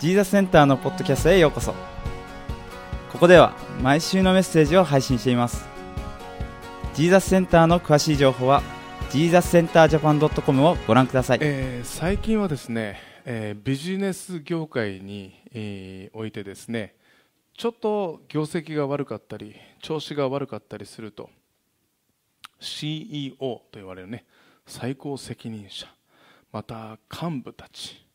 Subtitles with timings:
[0.00, 1.74] ジーザスセンターのポッドキャストへようこそ。
[3.12, 5.68] ここでは毎週のメッセージを配信しています。
[6.94, 8.62] ジーザスセンターの詳しい情報は
[9.10, 16.94] ジーザスセンタージャパン .com をご覧ください、えー、最近はですね、えー、ビジネス業界に、えー、おいてですね
[17.52, 21.28] ちょっと業績が悪かったり調子が悪かったりすると
[22.58, 24.24] CEO と言われるね
[24.66, 25.86] 最高責任者
[26.52, 28.09] また幹部たち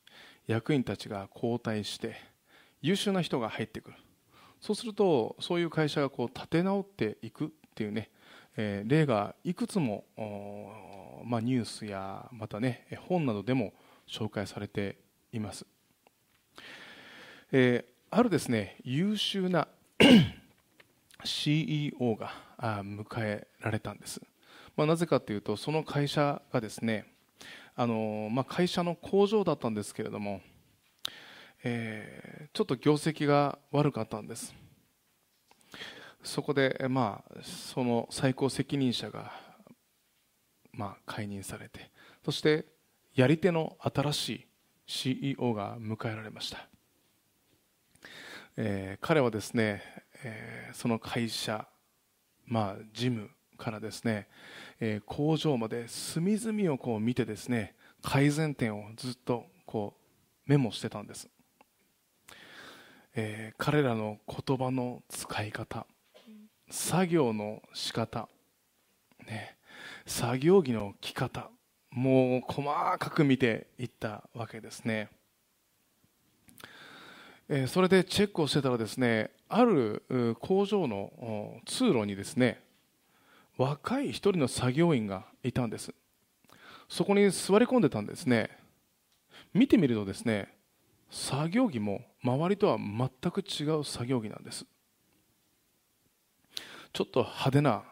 [0.47, 2.15] 役員たちが交代して
[2.81, 3.97] 優秀な人が入ってくる。
[4.61, 8.09] そうするとそういう会社がこう立て直っていくっていうね、
[8.57, 10.05] えー、例がいくつも、
[11.23, 13.73] まあ、ニュースやまたね本などでも
[14.07, 14.97] 紹介されて
[15.31, 15.65] います、
[17.51, 19.67] えー、あるですね優秀な
[21.23, 24.21] CEO が迎えられたんです、
[24.75, 27.05] まあ、なぜかというとその会社がですね
[27.75, 30.41] あの、まあ、会社の工場だったんですけれども、
[31.63, 34.55] えー、ちょっと業績が悪かったんです。
[36.25, 39.31] そこで、まあ、その最高責任者が、
[40.73, 41.91] まあ、解任されて
[42.25, 42.65] そして
[43.13, 44.47] やり手の新しい
[44.87, 46.67] CEO が迎えられました、
[48.57, 49.83] えー、彼はですね、
[50.23, 51.67] えー、その会社、
[52.45, 54.27] まあ、事務からですね、
[54.79, 59.95] えー、工場まで隅々をこう見てですね改善点をずっとこ
[60.47, 61.27] うメモしてたんです、
[63.15, 65.87] えー、彼らの言葉の使い方
[66.69, 68.27] 作業の仕方
[69.27, 69.57] ね
[70.05, 71.49] 作業着の着方
[71.91, 75.09] もう細かく見ていったわけですね、
[77.47, 82.61] えー、それでチェックをしてたらですねある工場の通路にですね
[83.57, 85.93] 若い一人の作業員がいたんです。
[86.89, 88.49] そこに座り込んでたんですね。
[89.53, 90.53] 見てみるとですね
[91.09, 94.65] 作業着も周りとは全く違う作業着なんです。
[96.93, 97.83] ちょっと派手な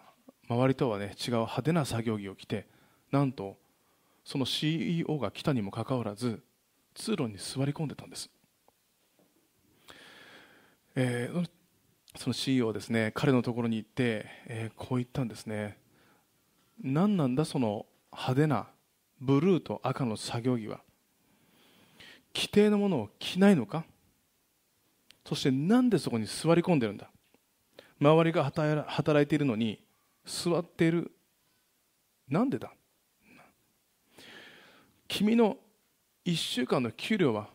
[0.50, 2.68] 周りとはね違う派手な作業着を着て
[3.12, 3.58] なんと
[4.24, 6.42] その CEO が来たにもかかわらず
[6.94, 8.30] 通路に座り込んでたんです、
[10.96, 11.50] えー、
[12.16, 15.78] その CEO ですね彼のところに行って、えー、こう言ったんですね。
[16.82, 18.68] 何なんだその派手な
[19.20, 20.82] ブルーと赤の作業着は。
[22.36, 23.84] 規定のものを着ないのか？
[25.26, 27.10] そしてなんでそこに座り込んでるんだ？
[28.02, 29.80] 周りが働いているのに
[30.26, 31.12] 座っている。
[32.28, 32.72] なんでだ？
[35.08, 35.58] 君の
[36.26, 37.50] 1週間の給料は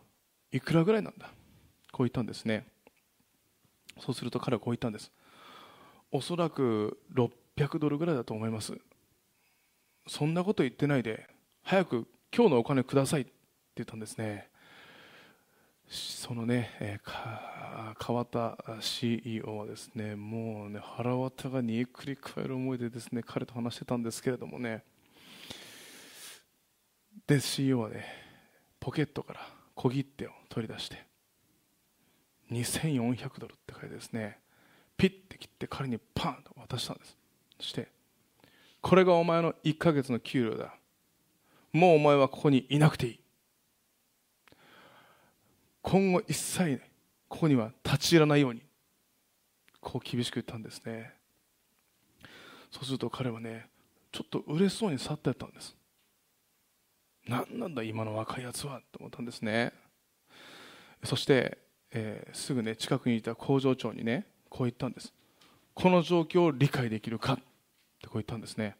[0.53, 1.27] いくらぐらいなんだ？
[1.91, 2.67] こう言ったんですね。
[4.01, 5.11] そうすると彼はこう言ったんです。
[6.11, 8.79] おそらく600ドルぐらいだと思います。
[10.07, 11.27] そんなこと言ってないで
[11.63, 13.33] 早く今日のお金くださいって
[13.77, 14.49] 言ったんですね。
[15.89, 24.85] そのね、えー、変わった CEO はですねもうね腹渡が煮えくり返る思いでですね彼と話してたんですけれどもね。
[27.27, 28.05] で CEO はね
[28.81, 29.41] ポケットから
[29.75, 31.08] 小切手を取り出して
[32.51, 34.39] 2400ドルって書いてですね
[34.97, 37.17] ピッて切って彼にパンと渡したんです。
[37.61, 37.89] そして
[38.81, 40.75] これがお前の1ヶ月の給料だ。
[41.73, 43.21] もうお前はここにいなくていい。
[45.83, 46.81] 今後一切
[47.29, 48.63] ここには立ち入らないように。
[49.81, 51.15] こう厳しく言ったんですね。
[52.71, 53.69] そうすると彼はね
[54.13, 55.77] ちょっと嬉しそうに去ってったんです。
[57.27, 59.73] 何なんだ今の若いやつはと思ったんですね。
[61.05, 61.59] そして
[61.93, 65.13] えー、すぐね近くにいた工場長にねこう言ったんです。
[65.75, 67.43] この状況を理解できるかって
[68.07, 68.77] こう言ったんですね。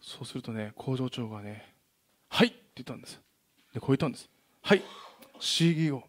[0.00, 1.72] そうするとね工場長がね
[2.28, 3.20] はいって言ったんです。
[3.72, 4.28] でこう言ったんです。
[4.62, 4.82] はい。
[5.40, 6.02] CEO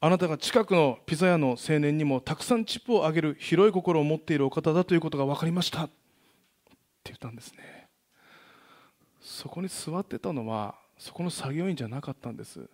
[0.00, 5.84] あなたが近くのピザ屋の青年にもたくさんチップをあげる広い心を持っているお方だということが分かりました。
[5.84, 5.94] って
[7.06, 7.88] 言ったんですね。
[9.20, 12.68] そこに座ってたのはそこの作業員じゃなかったんです。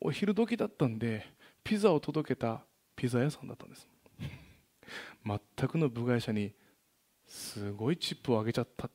[0.00, 1.26] お昼時だったんで
[1.64, 2.62] ピザを届けた
[2.94, 3.88] ピザ屋さんだったんです。
[5.24, 6.52] 全くの部外者に
[7.26, 8.88] すごいチップをあげちゃった。
[8.88, 8.90] っ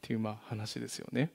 [0.00, 1.30] ていうまあ話ですよね、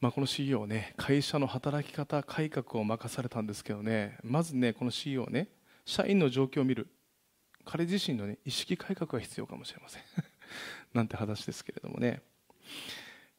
[0.00, 5.48] まあ、この CEO ね会社の働き方改革を任されたんですけどねまずねこの CEO ね
[5.84, 6.88] 社員の状況を見る。
[7.64, 10.02] 彼自身の、ね、意識改革が必要かもしれません。
[10.92, 12.22] なんて話ですけれどもね。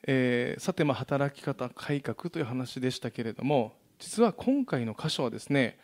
[0.06, 5.78] えー、さて、まあ、働き方改革という話でしたけれども実は今回の箇所はですね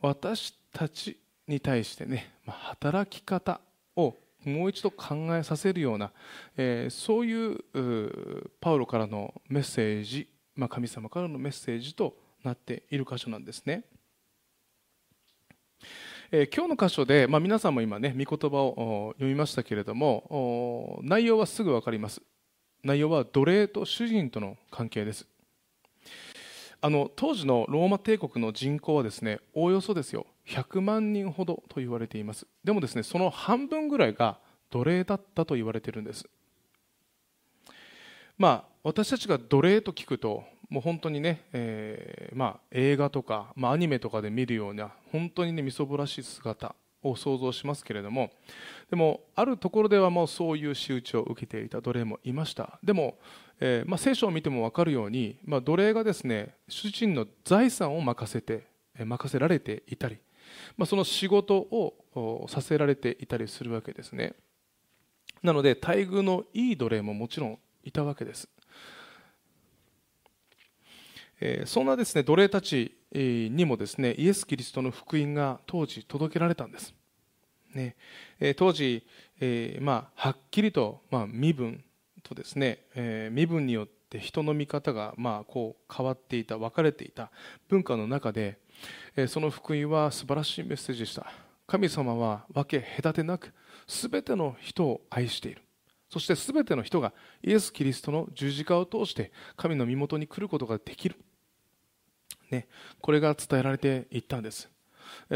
[0.00, 1.18] 私たち
[1.48, 3.60] に対してね、まあ、働き方
[3.96, 6.12] をもう一度考えさせるような、
[6.56, 13.84] えー、そういうパウロからのメッセージ、まあ、神様からのメッセージとなっている箇所なんですね。
[16.30, 22.20] えー、今日の箇所で、まあ、皆さんも今ね、御言葉を読みましたけれども、内容はすぐ分かります。
[22.84, 25.26] 内容は奴隷と主人との関係です。
[26.80, 30.26] あの当時のローマ帝国の人口はですねおおよそですよ。
[30.46, 32.46] 100万人ほどと言われています。
[32.62, 34.38] でもですねその半分ぐらいが
[34.70, 36.28] 奴隷だったと言われてるんです。
[38.36, 46.74] まあ私たちが奴隷と聞くともう本当にね、えー、まあ、映画とか、まあ、アニメとかで見るような本当にねみそぼらしい姿
[47.04, 48.30] を想像しますけれども
[48.90, 52.80] でもあるところではもうそういう仕打ちを受けていた奴隷もいました。
[52.82, 53.18] でも
[53.60, 58.66] えーまあ、聖書を見ても分かるように、まあ、奴隷がですね主人の財産を任せて、
[58.98, 60.18] え任せられていたり、
[60.76, 64.34] まあ、その仕事をさせられていたりするわけですね。
[65.42, 68.48] なので待遇のいい奴隷ももちろんいたわけです、
[71.66, 76.94] そんなですね奴隷たちにもですねイエス・キリストの福音が当時届けられたんです。
[77.74, 77.96] ね、
[78.56, 79.04] 当時、
[79.40, 81.82] えまあ、はっきりと、まあ、身分
[82.22, 87.32] とですね、え、身分によって人の見方がまあこう変わっていた分かれていた
[87.68, 88.58] 文化の中で、
[89.16, 91.32] え、その福音は素晴らしいメッセージでした。
[91.66, 93.52] 神様は分け隔てなく
[93.86, 95.62] 全ての人を愛している。
[96.10, 97.12] そして全ての人が
[97.42, 101.16] イエス・キリストの十字架を通して神の身元に来ることができる、
[102.54, 102.66] ね、
[103.00, 104.68] これが伝えられていったんです。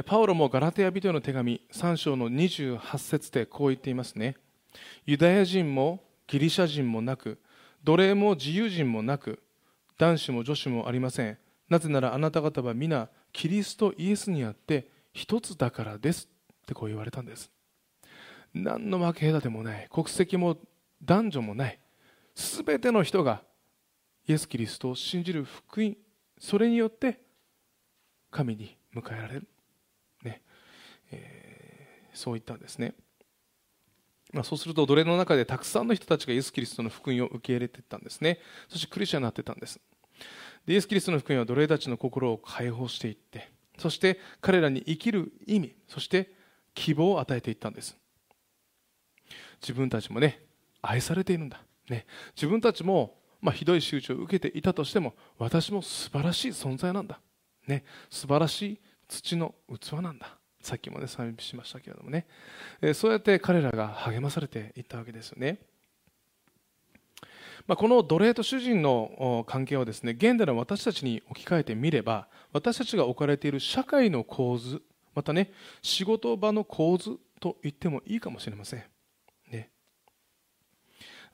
[0.07, 4.37] パウロもガラテヤ人への手紙3章の28節でこう言っていますね。
[5.07, 7.39] ユダヤ人もギリシャ人もなく
[7.85, 9.43] 奴隷も自由人もなく
[9.99, 11.39] 男子も女子もありません。
[11.69, 16.29] なぜならあなた方は皆キリストイエスにあって一つだからです
[16.63, 17.51] ってこう言われたんです。
[18.55, 20.57] 何の分け隔てもない国籍も
[21.05, 21.79] 男女もない
[22.35, 23.43] 全ての人が
[24.27, 25.97] イエス・キリストを信じる福音
[26.41, 27.21] それによって
[28.31, 29.49] 神に迎えられる、
[30.23, 30.43] ね。
[31.11, 32.95] えー、そう言ったんですね。
[34.33, 38.39] まあ、そうすると奴隷の中でたくさんの人たちがイエス・キリストの福音を受け入れていったんですね。
[38.69, 39.81] そしてクリスチャンになってたんです。
[40.67, 43.49] でイエス・キリストの福音は奴隷たちの心を解放していって
[43.79, 46.33] そして彼らに生きる意味そして
[46.75, 47.97] 希望を与えていったんです。
[49.63, 50.43] 自分たちもね
[50.83, 52.07] 愛されているんだ、ね、
[52.37, 57.21] 自分たちも、まあ、ひどい仕打ちを受けていたとしても私も素晴らしい存在なんだ、
[57.67, 60.37] ね、素晴らしい土の器なんだ。
[60.61, 62.27] さっきもね賛美しましたけれどもね、
[62.83, 65.59] えそうやって彼らが励まされていったわけですよね、
[67.67, 74.83] まあ、この奴隷と主人の関係をですね現代の私たちに置き換えてみれば私たちが置かれている社会の構図
[75.15, 78.83] またね仕事場の構図と言ってもいいかもしれません、
[79.51, 79.71] ね。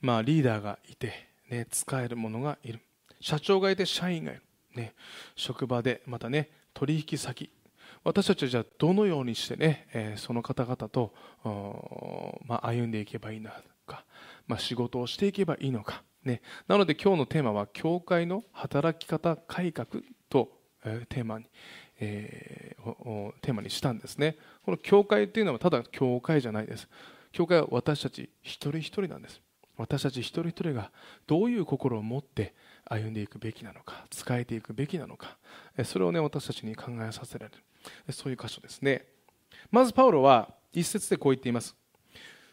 [0.00, 2.80] まあ、リーダーがいて、ね、使える者がいる。
[3.20, 4.42] 社長がいて社員がいる、
[4.74, 4.94] ね、
[5.36, 7.50] 職場でまたね取引先。
[8.02, 11.14] 私たちはじゃあどのようにしてね、えー、その方々と、
[12.46, 13.50] まあ、歩んでいけばいいの
[13.86, 14.04] か、
[14.46, 20.50] まあ、仕事をしていけばいいのか、ね、なので今日のテーマは教会の働き方改革と、
[20.84, 21.46] えー、テーマに、
[22.00, 24.36] えー、テーマにしたんですね。
[24.64, 26.88] この教会っていうのはただ教会じゃないです。
[27.32, 29.40] 教会は私たち一人一人なんです。
[29.76, 30.90] 私たち一人一人が
[31.26, 32.54] どういう心を持って
[32.84, 35.36] 歩んでいくべきなのか使えていくべきなのか
[35.84, 37.62] それをね私たちに考えさせられる。
[38.12, 39.04] そういう箇所ですね。
[39.70, 41.76] まずパウロは一節でこう言っています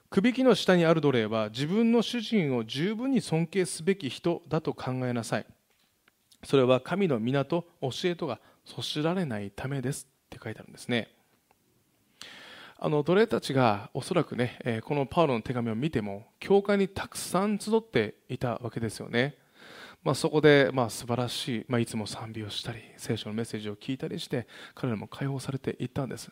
[0.09, 5.45] くびきの下にある奴隷は自分の主人を十分に尊敬すべき人だと考えなさい。
[6.43, 11.20] それは神の皆と教えとがそしられないためですって書いてあるんですね。
[12.83, 19.35] あの奴隷たちがおそらくねえこのパウロの手紙を見ても教会にたくさん集っていたわけですよね。
[20.03, 26.31] まあ、そこでまあ素晴らしい、まあ、いつも賛美をしたり聖書のメッセージを聞いたりして彼らも解放されていったんです、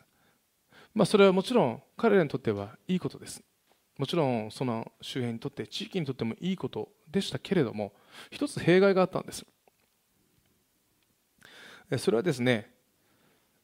[0.92, 3.40] まあ、それはもちろん彼らにとってはいいことです。
[3.96, 7.92] もちろんその周辺にとって地域にとってもいいことでしたけれども
[8.32, 9.46] 一つ弊害があったんです。
[11.96, 12.72] それはですね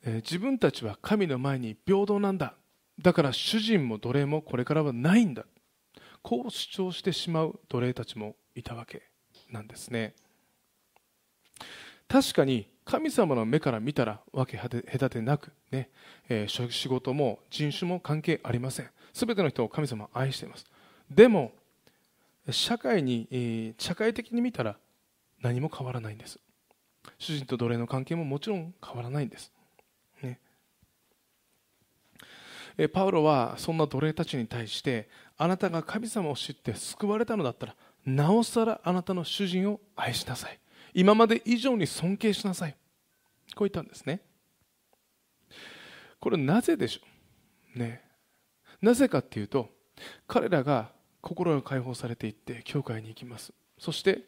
[0.04, 2.54] 自分たちは神の前に平等なんだ。
[3.00, 5.44] だから主人も奴隷もこれからはないんだ。
[6.22, 9.02] こう主張してしまう奴隷たちもいたわけ
[9.50, 10.14] なんですね。
[12.08, 15.90] 確かに神様の目から見たら分け隔てなくね、
[16.28, 18.90] えー、仕事も人種も関係ありません。
[19.12, 20.66] 全ての人を神様は愛しています。
[21.10, 21.52] でも
[22.50, 24.76] 社会に、えー、社会的に見たら
[25.42, 26.38] 何も変わらないんです。
[27.18, 29.52] 主人と奴隷の関係ももちろん変わらないんです、
[30.22, 30.40] ね、
[32.24, 40.58] えパウロはそんな奴隷たちに対してあなたが神様を知って救われたのだったらなおさらあなたの主人を愛しなさい。
[40.94, 42.76] 今まで以上に尊敬しなさい、
[43.54, 44.20] こう言ったんですね。
[46.20, 47.00] これなぜでしょ
[47.76, 47.78] う？
[47.78, 48.02] ね。
[48.80, 49.70] なぜかっていうと
[50.26, 50.90] 彼らが
[51.20, 53.52] 心が解放されていって教会に行きます。
[53.78, 54.20] そして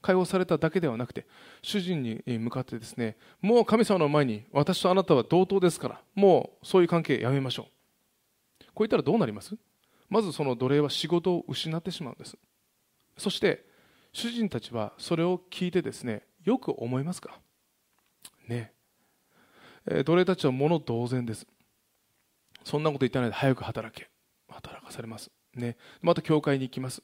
[0.00, 1.26] 解放されただけではなくて
[1.60, 7.66] 主人に向かってですねもう神様の前に私とあなたは同等ですからもうそういう関係やめましょう。
[8.78, 9.56] こう言ったらどうなります？
[10.08, 12.38] まずその奴隷は仕事を失ってしまうんです。
[13.16, 13.66] そして
[14.12, 17.40] 主人たちはそれを聞いてですねよく思いますか？
[18.46, 18.72] ね。
[19.84, 21.44] え奴隷たちは物同然です。
[22.62, 24.08] そんなこと言ってないで早く働け。
[24.48, 25.32] 働かされます。
[25.56, 25.76] ね。
[26.00, 27.02] また教会に行きます。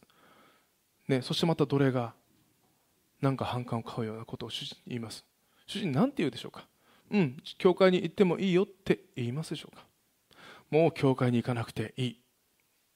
[1.09, 1.23] ね。
[1.23, 2.15] そしてまた奴隷が
[3.21, 5.25] なんか反感を買うようなことを主人に言います。
[5.67, 6.69] 主人何て言うでしょうか？
[7.11, 9.83] うん教会に行ってもいいよって言いますでしょうか？
[10.75, 12.21] もう教会に行かなくていい。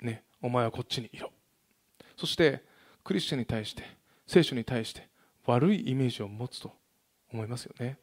[0.02, 1.30] ねお前はこっちにいろ。
[2.16, 2.64] そして
[3.04, 3.84] クリスチャンに対して
[4.26, 5.08] 聖書に対して
[5.46, 6.72] 悪いイメージを持つと
[7.32, 7.96] 思いますよね。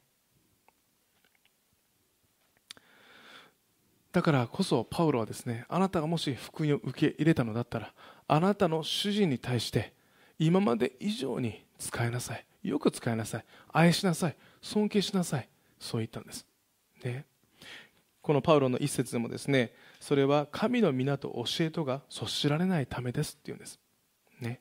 [4.12, 7.92] だからこそパウロはですねあなたがもし福音を受け入れたのだったら
[8.28, 9.92] あなたの主人に対して
[10.38, 12.46] 今まで以上に使いなさい。
[12.62, 13.44] よく使いなさい。
[13.74, 14.36] 愛しなさい。
[14.62, 15.50] 尊敬しなさい。
[15.78, 16.46] そう言ったんです、
[17.04, 17.26] ね、
[18.26, 23.78] このパウロの一節でもですねそれは神の皆と教えとがそしられないためですっていうんです。
[24.40, 24.60] ね。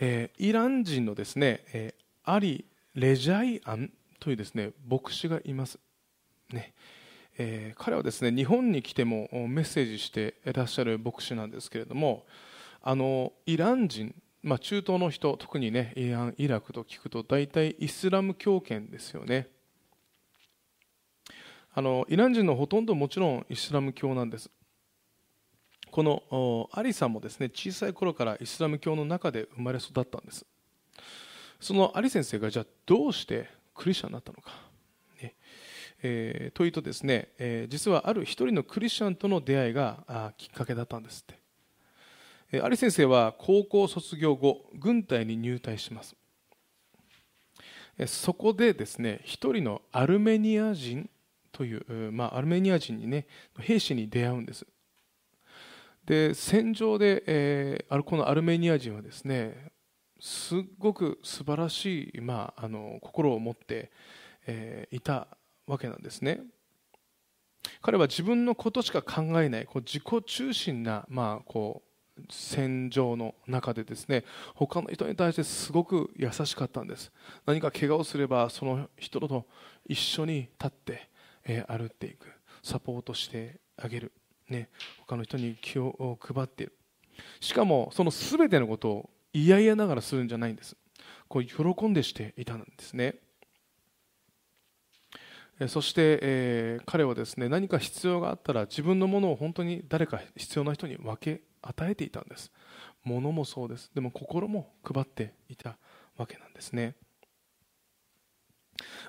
[0.00, 2.64] えー、イラン人のですね、えー、アリ・
[2.96, 5.78] レジャイアンというですね牧師がいます、
[6.50, 6.74] ね。
[7.38, 12.26] えー、彼はですね日本に来てもメッセージしていらっしゃる牧師なんですけれども
[12.82, 14.12] あのイラン人、
[14.44, 19.48] まあ、中東の人特にねイランイラクと聞くと大体イスラム教圏ですよね。
[21.72, 24.50] あのイラン人のほとんどもちろんイスラム教なんです。
[25.90, 30.44] このアリさんもですね小さい頃からイスラム教の中で生まれ育ったんです。
[31.58, 34.52] そのアリ先生がじゃあどうしてクリスチャンになったのか。
[36.06, 41.40] えー、というとですね、えー、実はある一人のクリスチャンとの出会いがあきっかけだったんですって、
[42.54, 46.14] えー、アリ先生は高校卒業後軍隊に入隊します、
[48.06, 51.10] そこでですね一人のアルメニア人
[51.50, 53.26] という、まあ、アルメニア人にね
[53.58, 54.66] 兵士に出会うんです。
[56.06, 59.72] で戦場で、えー、このアルメニア人はですね
[60.20, 63.90] すっごく素晴らしい、まあ、あの心を持って、
[64.46, 65.26] えー、いた
[65.66, 66.40] わけなんですね。
[67.80, 71.93] 彼は自分のことしか考えないこう自己中心な、まあ、こう
[72.30, 77.12] 戦場の中でですね他の人に対してすごく優しかったんです。
[77.46, 79.46] 何か怪我をすればその人と
[79.86, 81.10] 一緒に立って、
[81.44, 82.28] えー、歩っていく。
[82.64, 84.12] サポートしてあげる、
[84.48, 86.72] ね、他の人に気を配っている。
[87.40, 90.76] しかもその全てのことを嫌々ながらするんじゃないんです。
[91.28, 93.16] こう喜んでしていたんですね。
[95.68, 102.52] そして、えー、彼はですね何か必要があったら自分のものを本当に誰か必要な人に分け与えていたんです。
[103.02, 103.90] 物もそうです。
[103.94, 105.76] でも心も配っていた
[106.16, 106.94] わけなんですね。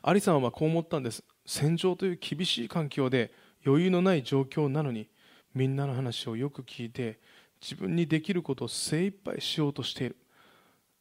[0.02, 1.24] アリさんはこう思ったんです。
[1.46, 3.34] 戦場という厳しい環境で
[3.66, 5.10] 余裕のない状況なのに
[5.54, 7.20] みんなの話をよく聞いて
[7.62, 10.18] 自分にできることを精一杯しようとしている。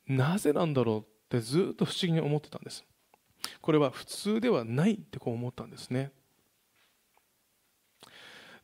[0.06, 2.84] なぜなんだろうってずっと不思議に思ってたんです。
[3.60, 6.12] これは普通ではないってこう思ったんですね、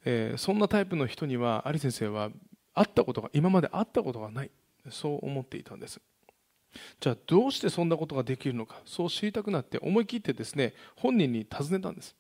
[0.05, 2.31] えー、そんなタイプの人には有先生は
[2.75, 4.51] 会ったことが今まで会ったことがない。
[4.89, 6.01] そう思っていたんです。
[7.01, 8.81] じゃあどうしてそんなことができるのか。
[8.85, 12.15] そう知りたくなって思い切ってですね本人に尋ねたんです。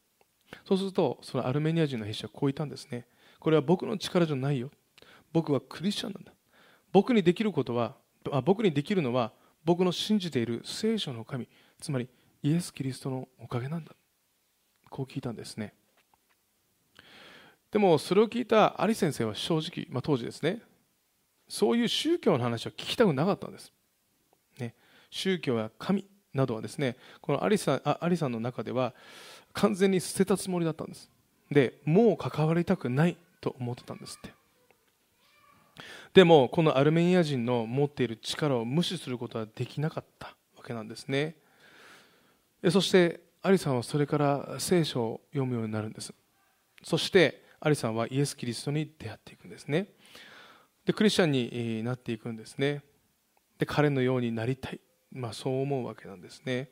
[0.67, 3.07] そうするとそのアルメニア人の兵士はこう言ったんですね。
[3.39, 4.71] これは僕の力じゃないよ。
[5.33, 6.33] 僕はクリスチャンなんだ。
[6.93, 7.95] 僕にできることは
[8.31, 9.33] あ僕にできるのは
[9.65, 11.49] 僕の信じている聖書の神。
[11.81, 12.09] つまり
[12.43, 13.93] イエス・キリストのおかげなんだ。
[14.91, 15.75] こう聞いたんですね。
[17.71, 20.61] でもそれを聞いたアリ先生は正直、まあ、当時ですね。
[21.49, 23.73] そういう宗教の話は聞きたくなかったんです、
[24.61, 24.73] ね、
[25.11, 28.95] 宗教や神などはですねこのアリさんあアリさんの中では
[29.53, 31.11] 完全に捨てたつもりだったんです。
[31.51, 34.33] でもう関わりたくないと思ってたんですって。
[36.15, 41.35] でもこのアルメニア人の持っている力を無視することはできなかったわけなんですね。
[42.71, 46.15] そしてアリさんはそれから聖書を読むようになるんです。
[46.85, 49.89] そしてアリさんはイエス・キリストに出会っていくんですね。
[50.85, 52.83] でクリスチャンになっていくんですね。
[53.59, 54.81] で彼のようになりたい、
[55.13, 56.71] まあ、そう思うわけなんですね。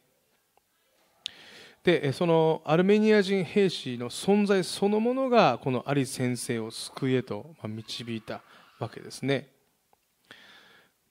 [1.85, 8.43] でそのアルメニア人兵士の存在そのものがこのアリ先生を救いへと導いた
[8.79, 9.53] わけですね。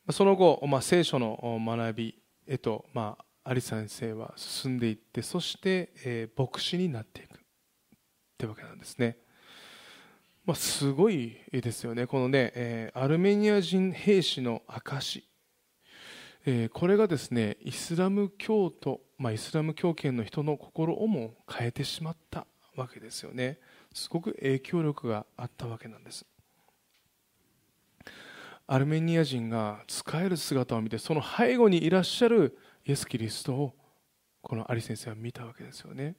[0.09, 2.15] その後、まあ、聖書の学び
[2.47, 7.39] へと、まあ、有先生は進んでいってそして、えー、牧師になっていくっ
[8.37, 9.17] てわけなんですね、
[10.47, 12.07] まあ、すごいですよね。
[12.07, 15.27] このね、えー、アルメニア人兵士の証、
[16.45, 23.59] えー、これがですねイスラム教徒、まあ、イスラム教圏の人の心をも変えてしまったわけですよね。
[23.93, 26.25] すごく影響力があったわけなんです。
[28.67, 33.73] アルメニア人が仕える姿を見てその背後にいらっしゃるイエス・キリストを
[34.41, 36.15] このアリ先生は見たわけですよね。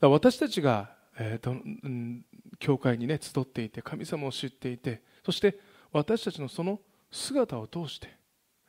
[0.00, 2.24] 私たちが、えーとうん、
[2.58, 5.58] 教会にね集っていて神様を知っていてそして
[5.92, 8.16] 私たちのその姿を通して、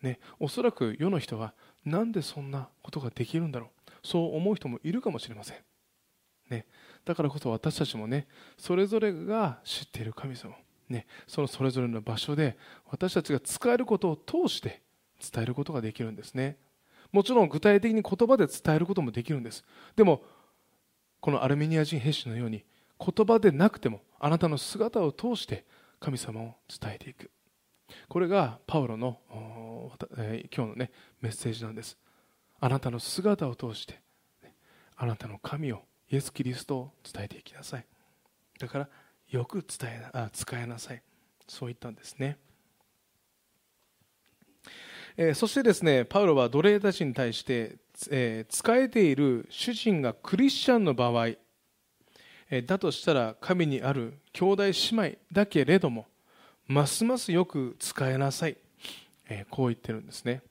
[0.02, 1.54] ね、おそらく世の人は
[1.86, 3.92] なんでそんなことができるんだろう。
[4.06, 5.58] そう思う人もいるかもしれません、
[6.50, 6.66] ね、
[7.06, 10.54] だからこそ私たちもねそれぞれが知っている神様
[10.90, 12.58] ね、そのそれぞれの場所で
[12.90, 14.82] 私たちが使えることを通して
[15.20, 16.58] 伝えることができるんですね。
[17.12, 19.64] もちろん具体的に言葉で伝えることもできるんです。
[19.96, 20.24] でも
[21.24, 22.66] このアルメニア人兵士のように
[23.00, 25.64] 言葉でなくてもあなたの姿を通して
[26.02, 27.32] 神様を伝えていく。
[28.10, 29.22] これがパウロの、
[30.18, 31.98] えー、今日の、ね、メッセージなんです。
[32.60, 34.02] あなたの姿を通して
[34.98, 37.86] あなたの神をイエス・キリストを伝えていきなさい。
[38.60, 38.90] だから
[39.30, 41.02] よく伝えあ使いなさい。
[41.48, 42.38] そう言ったんですね、
[45.16, 47.78] えー、そしてですねパウロは奴隷たちに対して、
[48.12, 56.08] えー、使えている主人がクリスチャンの場合、えー、だとしたら神にある兄弟姉妹だけれども
[56.68, 58.58] ますますよく使えなさい、
[59.28, 60.42] えこう言ってるんですね。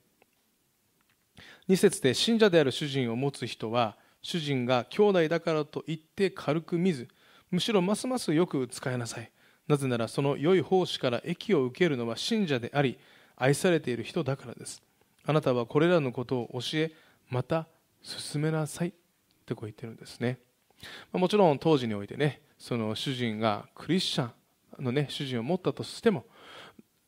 [1.67, 7.07] 2節で信者である主人を持つ人は主人が兄弟だからと言って軽く見ず
[7.51, 9.31] むしろますますよく使いなさい。
[9.67, 12.97] なぜならその良い奉仕から益を受けるのは信者であり
[13.35, 14.81] 愛されている人だからです。
[15.25, 16.91] あなたはこれらのことを教え
[17.29, 17.67] また
[18.01, 18.93] 進めなさいっ
[19.45, 20.39] てこう言ってるんですね。
[21.11, 24.29] もちろん当時においてねその主人がクリスチャ
[24.79, 26.25] ンのね主人を持ったとしても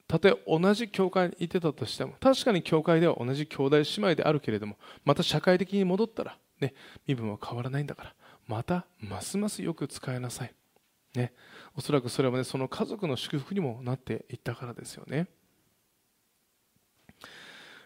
[0.07, 6.73] たとえ同じ教会にいてたとしても確かに教会では同じ兄弟姉妹であるけれどもまた社会的に戻ったらね
[7.07, 8.13] 身分は変わらないんだから
[8.47, 10.53] またますますよく使いなさい、
[11.15, 11.33] ね、
[11.75, 15.27] おそらくそれは、ね、その家族の祝福にもなっていったからですよね、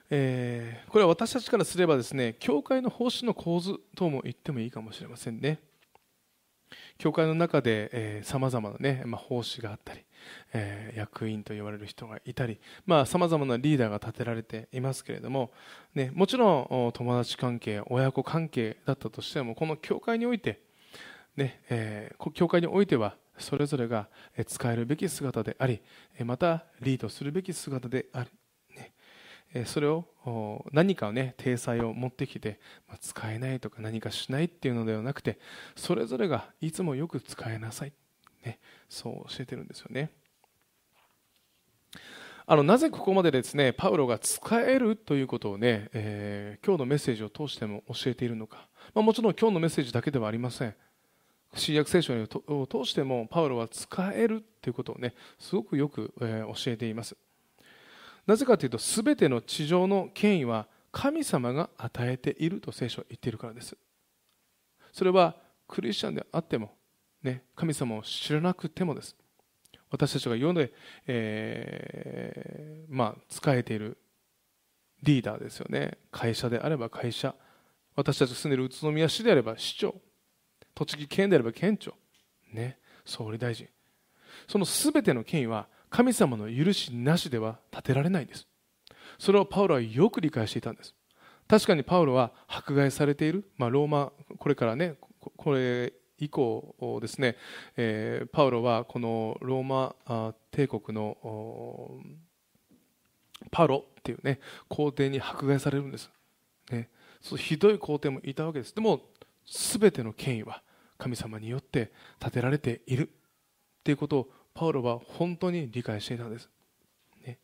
[0.10, 5.60] えー、これは私たちからすればですね教会の奉仕の構図とも言ってもいいかもしれませんね。
[6.98, 10.02] 教会の中でさまざまな、ねまあ、奉仕があったり、
[10.54, 12.60] えー、役員と言われる人がいたり
[13.06, 15.52] さまざ、まなリーダーが立てられていますけれども、
[15.96, 20.60] ね、もちろん友達関係親子関係だったとしてもこの教会において、
[21.38, 24.10] ねえー、教会においてはそれぞれが
[24.46, 25.82] 使えるべき姿であり
[26.24, 28.32] またリードするべき姿である。
[29.66, 30.06] それを
[30.72, 32.60] 何かをね体裁を持ってきて
[33.02, 35.40] 使えないとか何かしないっていうのではなくて
[35.76, 37.94] それぞれがいつもよく使えなさい、
[38.46, 38.60] ね、
[38.90, 40.12] そう教えてるんですよね。
[42.52, 50.76] あのなぜここまでですねパウロが使えるということをね、えー、今日のメッセージを通しても教えているのか、まあ、もちろん今日のメッセージだけではありません。
[51.54, 57.16] 新約聖書を通してもパウロは使えるということをねすごくよく、えー、教えています。
[58.30, 63.76] なぜかというと全ての地上の権威は神様が与えていると聖書は言っているからです。
[64.94, 65.36] それは
[65.68, 66.76] クリスチャンであっても、
[67.24, 69.16] ね、神様を知らなくてもです。
[69.90, 70.72] 私たちが世で、
[71.08, 73.98] えー、まあ、仕えている
[75.02, 75.98] リーダーですよね。
[76.12, 77.34] 会社であれば会社。
[77.96, 79.96] 私たちが住んでいる宇都宮市であれば市長。
[80.76, 81.96] 栃木県であれば県庁、
[82.54, 83.68] ね、総理大臣。
[84.48, 88.48] その全ての権威は神様の許しなしでは立てられないんです。
[89.18, 90.94] それをパウロはよく理解していたんです。
[91.48, 94.96] 確かにパウロは迫害されている、まあ、ローマこれからね
[95.36, 97.38] これ以降ですね、
[97.76, 101.18] えー、パウロはこのローマ帝国の
[103.52, 106.10] パウロっていうね皇帝に迫害されるんです、
[106.72, 106.90] ね、
[107.22, 108.76] そうひどい皇帝もいたわけです。
[108.76, 109.02] でも
[109.46, 110.62] 全ての権威は
[111.00, 116.50] 神様によって立てられているっていうことをパウロは本当に理解していたんです、
[117.26, 117.40] ね、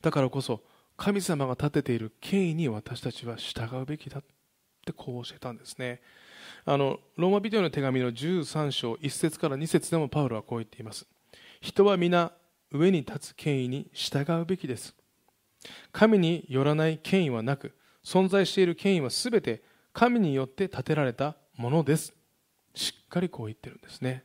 [0.00, 0.60] だからこそ
[0.96, 4.24] 神様が立てている権威に私たちは従うべきだっ
[4.86, 6.00] てこう教えたんですね。
[6.64, 11.04] あのローマビデオの手紙の13章1節から2節でもパウロはこう言っています。
[11.60, 12.30] 人は皆
[12.70, 14.94] 上に立つ権威に従うべきです。
[15.90, 22.14] 神によらない権威はなく存在している権威はすべて神によって建てられたものです。
[22.74, 24.24] しっかりこう言ってるんですね。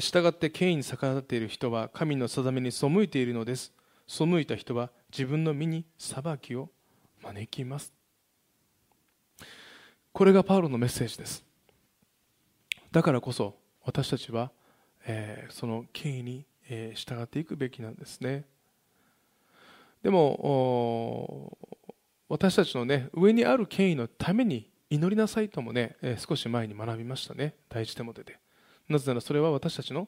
[0.00, 3.72] 従って権威に逆らっている人は神の定めに背いているのです。
[4.06, 6.70] 背いた人は自分の身に裁きを
[7.22, 7.92] 招きます。
[10.12, 11.44] これがパウロのメッセージです。
[12.90, 14.50] だからこそ私たちは、
[15.06, 18.46] えー、その権威に、えー、従っていくべきなんですね。
[20.02, 21.56] でも
[22.28, 27.54] 私たちのね上にある権威のために祈りなさいともね、え、少し前に学びましたね。
[27.70, 28.38] 第一手モテで
[28.90, 30.06] なぜならそれは私たちの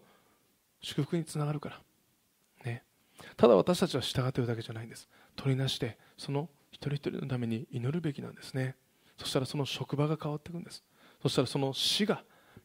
[0.82, 1.80] 祝福につながるから、
[2.66, 2.82] ね、
[3.38, 5.08] ただ私たちは従っているだけじゃないんです。
[5.36, 8.76] 取りなしてその一人一人のために祈るべきなんですね。
[9.16, 10.84] そしたらその職場が変わっていくんです。
[11.22, 12.22] そしたらその市が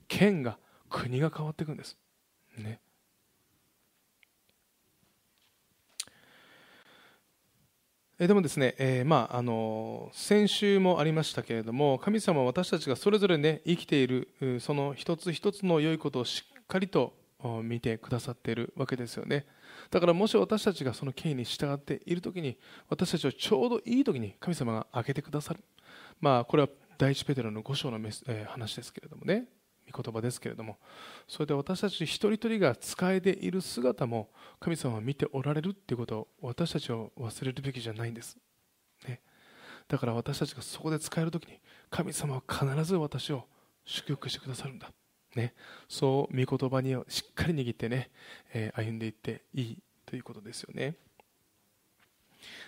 [0.10, 0.58] 県が
[0.90, 1.98] 国が変わっていくんです。
[2.58, 2.82] ね。
[8.28, 17.14] でもですね、えー、まああの先週もありましたけれども神様は私たちがそれぞれね生きているその一つ一つの良いことをしっかりと
[17.64, 19.46] 見てくださっているわけですよね。
[19.90, 22.58] だからもし私たちがその権威に従っている時に
[22.90, 25.64] 私たちはちょうどいい時に神様が開けてくださる。
[26.20, 29.46] まあこれは第一ペテロの5章のメス、えー、話ですけれどもね。
[29.92, 30.78] 御言葉ですけれども
[31.28, 38.38] それで私たち一人一人が使えている姿も神様は見ておられるっていうことを私たちは忘れるべきじゃないんです、
[39.08, 39.22] ね、
[39.88, 43.46] だから私たちがそこで使える時に神様は必ず私を
[43.86, 44.92] 祝福してくださるんだ、
[45.36, 45.54] ね、
[45.88, 48.10] そう御言葉にしっかり握ってね、
[48.54, 50.96] えー、歩んでいっていいということですよね、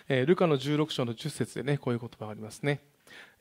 [0.08, 2.80] えー、ルカの16章の10節でねこういう言葉がありますね。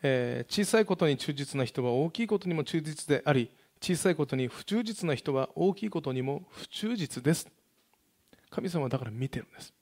[0.04, 7.48] えー、小さいことに忠実な人は大きいことにも忠実であり小さいことに不忠実な人は大きいことにも不忠実です。
[8.50, 9.74] 神様はだから見てるんです。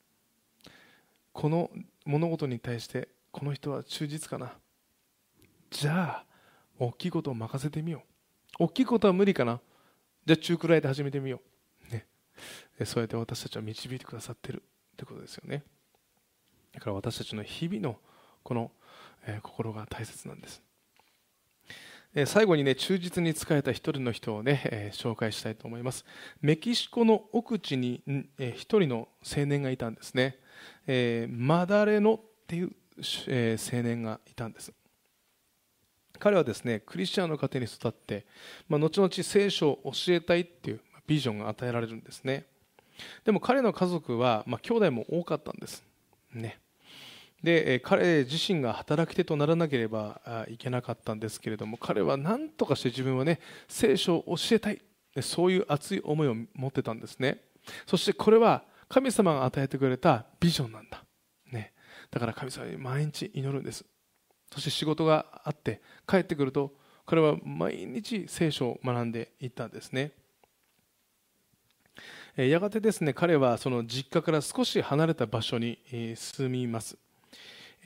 [1.34, 1.70] この
[2.06, 4.54] 物事に対してこの人は忠実かな。
[5.70, 6.26] じゃあ
[6.80, 8.04] 大きいことを任せてみよ
[8.60, 8.64] う。
[8.64, 9.60] 大きいことは無理かな。
[10.26, 11.42] じゃあ中くらいで始めてみよ
[11.90, 12.06] う、ね、
[12.86, 14.64] そうやって私たちは導いてくださってる。
[14.94, 15.64] ってことですよね。
[16.74, 17.98] だから私たちの日々の
[18.44, 18.72] この、
[19.44, 20.62] 心が大切なんです。
[22.26, 26.06] 最後にね忠実に仕えた一人の人をね、え、紹介したいと思います。
[26.41, 30.39] メキシコの奥地に一、えー、人の青年がいたんですね、
[30.88, 32.72] えー、マダレノっていう、
[33.28, 34.74] え、青年がいたんです。
[36.17, 38.26] 彼はですねクリスチャンの家庭に育って、
[38.67, 42.45] まあ、後々聖書を教えたいっていうビジョンが与えられるんですね。
[43.24, 45.84] でも彼の家族は、まあ、兄弟も多かったんです。
[46.34, 46.60] ね。
[47.43, 54.82] で彼自身が働き手とならなければいけなかったんですけれども彼は何とかして自分はね聖書を教えたい。
[55.21, 57.41] そういう熱い思いを持ってたんですね。
[57.88, 61.04] そしてこれは神様が与えてくれたビジョンなんだ、
[61.52, 61.73] ね、
[62.12, 63.84] だから神様に毎日祈るんです。
[64.54, 66.73] そして仕事があって帰ってくると
[67.06, 70.12] 彼は毎日聖書を学んでいったんですね。
[72.36, 75.80] やがてですね彼はその実家から少し離れた場所に
[76.15, 76.97] 住みます。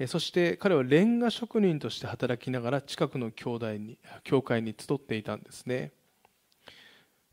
[0.08, 5.92] そして彼はレンガ職人として働きながら近くの兄弟に教会に集っていたんですね。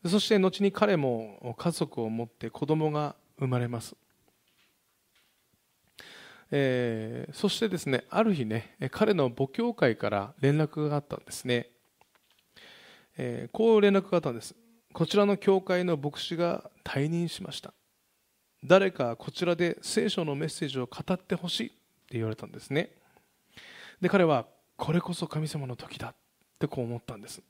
[0.06, 3.94] そして後に彼も家族を持って子供が生まれます、
[6.50, 11.68] えー、そしてですねある日ね彼の母教会から連絡があったんですね、
[13.18, 14.54] えー、こう連絡があったんです。
[14.92, 17.72] こちらの教会の牧師が退任しました。
[18.64, 21.79] 誰かこちらで聖書のメッセージを語ってほしい。
[22.10, 22.90] って言われたんですね。
[24.00, 24.46] で彼は
[24.76, 26.14] これこそ神様の時だっ
[26.58, 27.40] てこう思ったんです。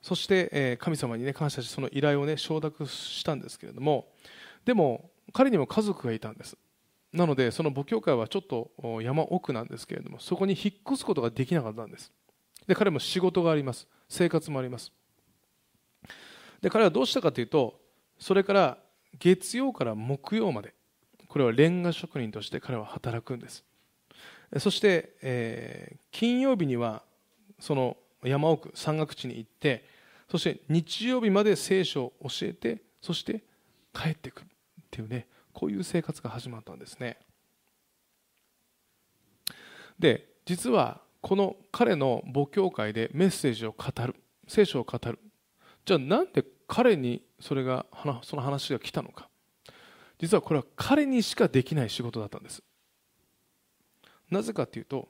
[0.00, 4.08] そして、え神様にね感謝してその依頼をね承諾したんですけれども
[4.64, 6.56] でも彼にも家族がいたんです。
[7.12, 8.70] なのでその母教会はちょっと
[9.02, 12.10] 山奥なんですけれどもそこに引っ越すことができなかったんです。
[12.66, 13.86] で彼も仕事があります。
[14.08, 14.90] 生活もあります。
[16.62, 17.78] で彼はどうしたかというと
[18.18, 18.78] それから
[19.18, 20.72] 月曜から木曜まで
[21.30, 23.64] これはレンガ職人として彼は働くんです。
[24.58, 27.04] そして、えー、金曜日には
[27.60, 29.84] その山奥山岳地に行って
[30.28, 33.44] そして日曜日まで聖書を教えてそして
[33.94, 37.16] 帰ってくるっていうねこういう生活が始まったんですね。
[40.00, 44.16] で実はこの彼の母教会でメッセージを語る
[44.48, 45.20] 聖書を語る。
[45.84, 47.86] じゃあなんで彼にそれが
[48.22, 49.29] その話が来たのか。
[50.20, 52.62] 実はこれは彼にしかできない仕事だったんです。
[54.30, 55.08] なぜかというと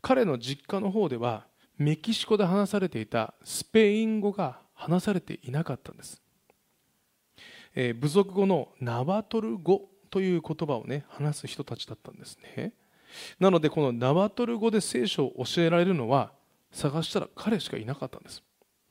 [0.00, 6.20] 彼の実家の方ではメキシコで話されていたスペイン語が話されていなかったんです、
[7.74, 12.72] えー、部族語のナバトル語という言葉をね話す人たちだったんですね。
[13.38, 16.32] なのでこのナバトル語で聖書を教えられるのは
[16.72, 18.42] 探したら彼しかいなかったんです。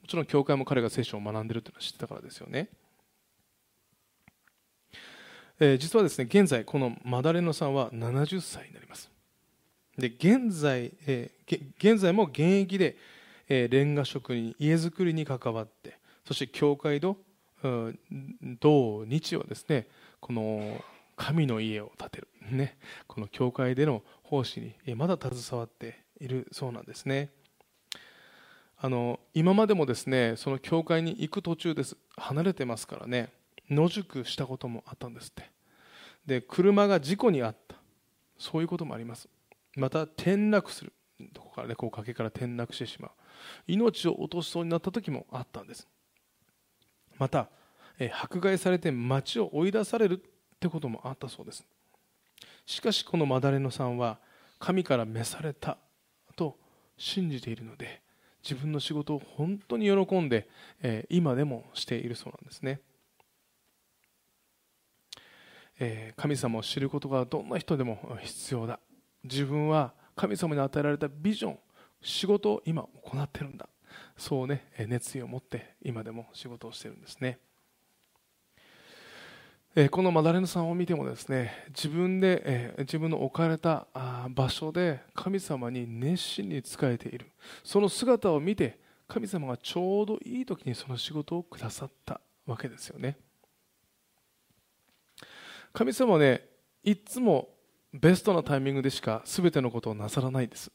[0.02, 2.70] もちろん教会も彼が聖書を学んでるというのは知ってたからですよね、
[5.60, 9.12] えー、実はですね現在このマダレノさんは70歳になります。
[9.98, 12.96] で現在、えー、現在も現役で、
[13.50, 17.18] えー、レンガ職人家づくりに関わってそして教会の
[18.60, 19.88] 土日はですね
[20.22, 20.82] この
[21.18, 27.32] 神の家を建てる、ね、この教会での奉仕にまだ携わっているそうなんですね。
[28.82, 31.98] あの今までもですねその教会に行く途中です。
[32.16, 33.30] 離れてますからね。
[33.70, 35.50] 野宿したこともあったんですって。
[36.26, 37.76] で車が事故に遭った。
[38.38, 39.28] そういうこともあります。
[39.76, 40.94] また転落する。
[41.34, 43.12] どこからねこう崖から転落してしまう。
[43.68, 45.88] 命を落としそうになった時もあったんです。
[47.18, 47.50] また
[48.22, 51.66] 迫害されて町を追い出されるってこともあったそうです。
[52.66, 54.20] しかしこのマダレノさんは
[54.60, 55.78] 神から召された
[56.36, 56.58] と
[56.98, 58.02] 信じているので
[58.44, 60.48] 自分の仕事を本当に喜んで、
[60.82, 62.80] え今でもしているそうなんですね、
[65.80, 68.80] え神様を知ることがどんな人でも必要だ。
[69.24, 71.60] 自分は神様に与えられたビジョン
[72.02, 73.68] 仕事を今行ってるんだ。
[74.18, 77.40] そうね熱意を持って今でも仕事をしてるんですね。
[79.92, 83.88] このマダレノさんを見てもですね自分で自分の置かれた
[84.30, 87.32] 場所で神様に熱心に仕えている。
[87.64, 93.18] その姿を見て神様がちょうどいい時にその仕事をくださったわけですよね。
[95.74, 96.48] 神様はね
[96.84, 97.50] いつも
[97.94, 100.72] ベストなタイミングでしか全てのことをなさらないです。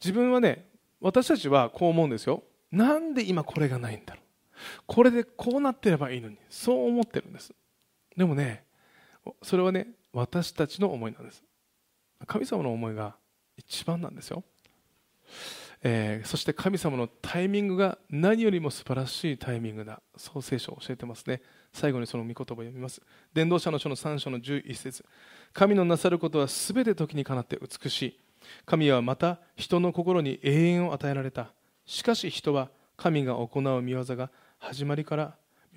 [0.00, 0.68] 自分はね
[1.00, 2.42] 私たちはこう思うんですよ。
[2.70, 4.24] なんで今これがないんだろう。
[4.86, 6.38] これでこうなってればいいのに。
[6.48, 7.52] そう思ってるんです。
[8.16, 8.64] でもね
[9.42, 11.42] それはね私たちの思いなんです。
[12.26, 13.16] 神様の思いが
[13.56, 14.44] 一番なんですよ、
[15.82, 20.00] えー、そして神様のタイミングが何よりも素晴らしいタイミングだ。
[20.16, 21.42] そう聖書を教えてますね。
[21.72, 23.00] 最後にその御言葉を読みます。
[23.32, 25.04] 伝道者の書の3章の11節。
[25.52, 28.20] 神のなさることは全て時にかなって美しい。
[28.66, 31.52] 神はまた人の心に永遠を与えられた。
[31.86, 35.34] しかし人は神が行う見業が始まりから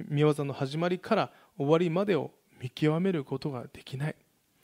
[0.10, 2.31] 見業の始まりから終わりまでを
[2.62, 4.15] 見極めることができない。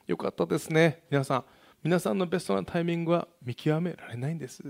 [0.06, 1.02] よかったですね。
[1.10, 1.44] 皆さん。
[1.82, 4.62] 皆さんのベストなタイミングは見極められないんです。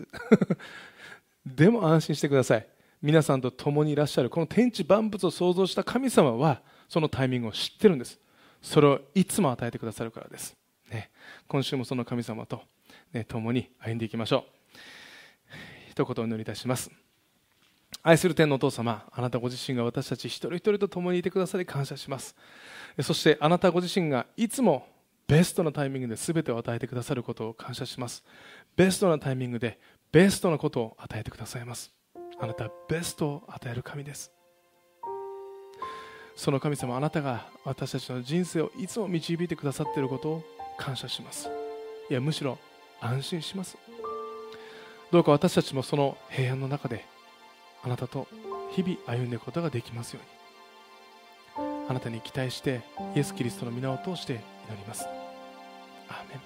[1.45, 2.67] でも安心してください。
[3.03, 8.19] 皆さんと共にいらっしゃるこの天地万物を創造した神様はそのタイミングを知ってるんです。
[8.63, 10.57] それをいつも与えてくださるからです、
[10.89, 11.11] ね、
[11.49, 12.63] 今週もその神様と、
[13.13, 14.45] ね、共に歩んでいきましょう。
[15.91, 16.91] 一言お祈りいたします。
[18.05, 22.37] 愛する天のお父様あなたご自身が私たち一人一人と共にいてくださり感謝します。
[23.03, 24.87] そしてあなたご自身がいつも
[25.27, 28.23] ベストなタイミングで全てを与えてくださることを感謝します。
[28.77, 29.81] ベストなタイミングで
[30.13, 31.93] ベストなことを与えてくださいます。
[32.43, 34.33] あなたベストを与える神です。
[36.35, 40.43] その神様あなたが私たちの人生をいつも導いてくださっていることを
[40.77, 41.49] 感謝します。
[42.11, 42.59] いやむしろ
[43.01, 43.79] 安心します。
[45.13, 47.05] どうか私たちもその平安の中で
[47.85, 48.27] あなたと
[48.73, 50.21] 日々歩んでいくことができますよ
[51.59, 51.67] うに。
[51.89, 52.81] あなたに期待して
[53.15, 54.41] イエス・キリストの皆を通して祈
[54.77, 55.07] ります。
[56.09, 56.41] アーメン。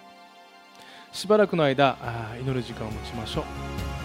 [1.13, 1.97] しばらくの間
[2.39, 3.96] 祈る時間を持ちましょう。